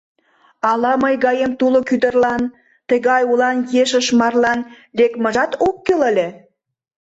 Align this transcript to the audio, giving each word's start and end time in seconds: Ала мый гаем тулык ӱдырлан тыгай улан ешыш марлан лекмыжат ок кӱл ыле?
Ала 0.69 0.93
мый 1.03 1.15
гаем 1.25 1.51
тулык 1.59 1.87
ӱдырлан 1.95 2.41
тыгай 2.89 3.23
улан 3.31 3.57
ешыш 3.81 4.07
марлан 4.19 4.59
лекмыжат 4.97 5.51
ок 5.67 5.75
кӱл 5.85 6.01
ыле? 6.09 6.27